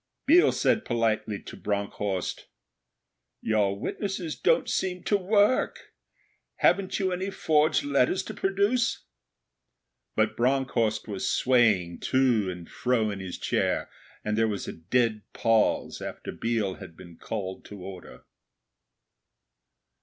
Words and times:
Biel 0.25 0.51
said 0.51 0.83
politely 0.83 1.39
to 1.43 1.55
Bronckhorst, 1.55 2.47
'Your 3.39 3.79
witnesses 3.79 4.35
don't 4.35 4.67
seem 4.67 5.03
to 5.03 5.15
work. 5.15 5.91
Haven't 6.55 6.97
you 6.97 7.11
any 7.11 7.29
forged 7.29 7.83
letters 7.83 8.23
to 8.23 8.33
produce?' 8.33 9.03
But 10.15 10.35
Bronckhorst 10.35 11.07
was 11.07 11.29
swaying 11.31 11.99
to 11.99 12.49
and 12.49 12.67
fro 12.67 13.11
in 13.11 13.19
his 13.19 13.37
chair, 13.37 13.91
and 14.25 14.35
there 14.35 14.47
was 14.47 14.67
a 14.67 14.73
dead 14.73 15.21
pause 15.33 16.01
after 16.01 16.31
Biel 16.31 16.77
had 16.79 16.97
been 16.97 17.17
called 17.19 17.63
to 17.65 17.79
order. 17.83 18.23